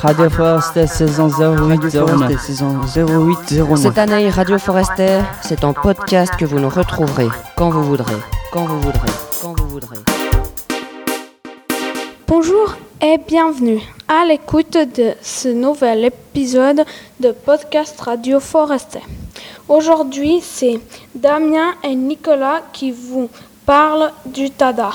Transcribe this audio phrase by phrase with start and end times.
[0.00, 2.38] Radio Forest saison 0809.
[2.40, 3.80] saison 0809.
[3.80, 8.16] Cette année, Radio Forester, c'est en podcast que vous nous retrouverez quand vous voudrez,
[8.52, 9.08] quand vous voudrez,
[9.40, 9.96] quand vous voudrez.
[12.28, 16.84] Bonjour et bienvenue à l'écoute de ce nouvel épisode
[17.20, 19.00] de podcast Radio Forester.
[19.68, 20.78] Aujourd'hui, c'est
[21.14, 23.30] Damien et Nicolas qui vous
[23.64, 24.90] parlent du TADA.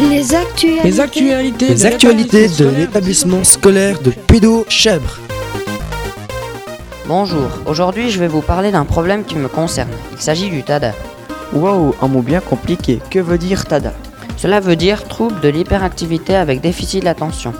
[0.00, 0.84] Les actualités.
[0.84, 5.18] Les actualités, Les actualités de l'établissement scolaire de Pédo-Chèvre.
[7.08, 9.90] Bonjour, aujourd'hui je vais vous parler d'un problème qui me concerne.
[10.12, 10.92] Il s'agit du TADA.
[11.52, 13.00] Waouh, un mot bien compliqué.
[13.10, 13.92] Que veut dire TADA?
[14.36, 17.52] Cela veut dire trouble de l'hyperactivité avec déficit d'attention.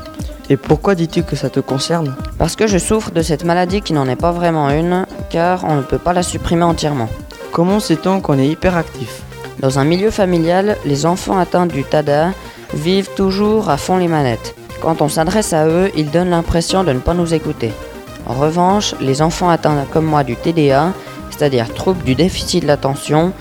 [0.49, 2.15] Et pourquoi dis-tu que ça te concerne?
[2.39, 5.75] Parce que je souffre de cette maladie qui n'en est pas vraiment une, car on
[5.75, 7.09] ne peut pas la supprimer entièrement.
[7.51, 9.23] Comment sait-on qu'on est hyperactif?
[9.61, 12.33] Dans un milieu familial, les enfants atteints du TADA
[12.75, 14.55] vivent toujours à fond les manettes.
[14.81, 17.73] Quand on s'adresse à eux, ils donnent l'impression de ne pas nous écouter.
[18.27, 20.93] En revanche, les enfants atteints comme moi du TDA,
[21.31, 23.33] c'est-à-dire trouble du déficit de l'attention,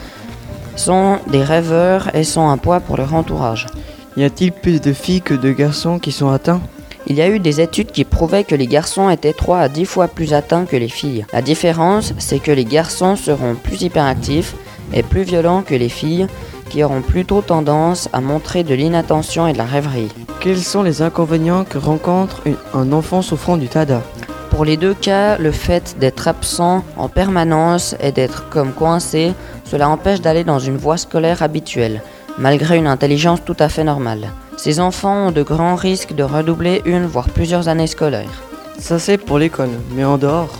[0.75, 3.67] sont des rêveurs et sont un poids pour leur entourage.
[4.15, 6.61] Y a-t-il plus de filles que de garçons qui sont atteints?
[7.05, 9.85] Il y a eu des études qui prouvaient que les garçons étaient 3 à 10
[9.85, 11.25] fois plus atteints que les filles.
[11.31, 14.55] La différence, c'est que les garçons seront plus hyperactifs
[14.93, 16.27] et plus violents que les filles,
[16.69, 20.09] qui auront plutôt tendance à montrer de l'inattention et de la rêverie.
[20.41, 24.01] Quels sont les inconvénients que rencontre une- un enfant souffrant du TADA?
[24.49, 29.33] Pour les deux cas, le fait d'être absent en permanence et d'être comme coincé,
[29.65, 32.01] cela empêche d'aller dans une voie scolaire habituelle,
[32.37, 34.29] malgré une intelligence tout à fait normale.
[34.57, 38.41] Ces enfants ont de grands risques de redoubler une voire plusieurs années scolaires.
[38.79, 40.53] Ça c'est pour l'école, mais en dehors?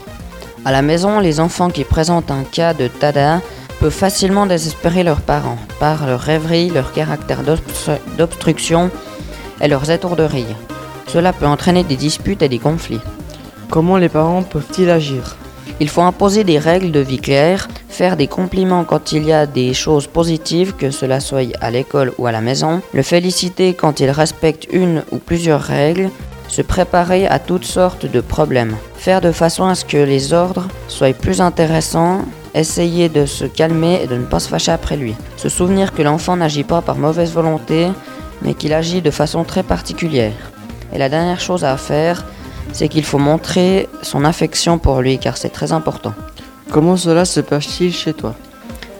[0.64, 3.40] À la maison, les enfants qui présentent un cas de TADA
[3.80, 8.90] peuvent facilement désespérer leurs parents par leur rêverie, leur caractère d'obstru- d'obstruction
[9.60, 10.56] et leurs étourderies.
[11.06, 13.00] Cela peut entraîner des disputes et des conflits.
[13.70, 15.36] Comment les parents peuvent-ils agir?
[15.80, 19.46] Il faut imposer des règles de vie claires, faire des compliments quand il y a
[19.46, 24.00] des choses positives, que cela soit à l'école ou à la maison, le féliciter quand
[24.00, 26.10] il respecte une ou plusieurs règles,
[26.48, 30.66] se préparer à toutes sortes de problèmes, faire de façon à ce que les ordres
[30.88, 32.22] soient plus intéressants,
[32.54, 36.02] essayer de se calmer et de ne pas se fâcher après lui, se souvenir que
[36.02, 37.88] l'enfant n'agit pas par mauvaise volonté,
[38.42, 40.34] mais qu'il agit de façon très particulière.
[40.92, 42.24] Et la dernière chose à faire,
[42.72, 46.14] c'est qu'il faut montrer son affection pour lui car c'est très important.
[46.70, 48.34] Comment cela se passe-t-il chez toi?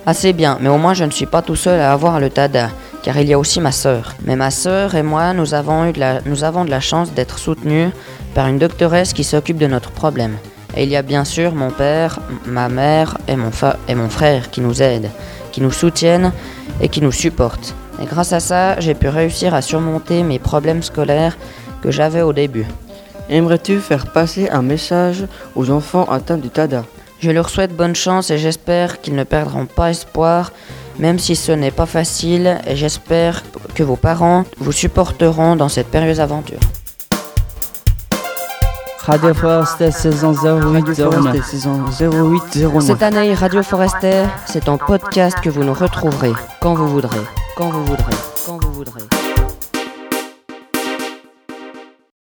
[0.07, 2.71] Assez bien, mais au moins je ne suis pas tout seul à avoir le TADA,
[3.03, 4.15] car il y a aussi ma sœur.
[4.25, 7.13] Mais ma sœur et moi, nous avons, eu de la, nous avons de la chance
[7.13, 7.91] d'être soutenus
[8.35, 10.39] par une doctoresse qui s'occupe de notre problème.
[10.77, 14.09] Et il y a bien sûr mon père, ma mère et mon, fa- et mon
[14.09, 15.11] frère qui nous aident,
[15.51, 16.33] qui nous soutiennent
[16.81, 17.75] et qui nous supportent.
[18.01, 21.37] Et grâce à ça, j'ai pu réussir à surmonter mes problèmes scolaires
[21.83, 22.67] que j'avais au début.
[23.29, 25.25] Aimerais-tu faire passer un message
[25.57, 26.85] aux enfants atteints du TADA?
[27.19, 30.53] Je leur souhaite bonne chance et j'espère qu'ils ne perdront pas espoir,
[30.99, 33.43] même si ce n'est pas facile, et j'espère
[33.75, 36.61] que vos parents vous supporteront dans cette périlleuse aventure.
[39.09, 41.23] Radio Forest saison Radio 0809.
[41.23, 42.85] Forest saison 0809.
[42.85, 47.25] Cette année, Radio Forester, c'est en podcast que vous nous retrouverez quand vous voudrez,
[47.57, 48.15] quand vous voudrez,
[48.45, 49.28] quand vous voudrez.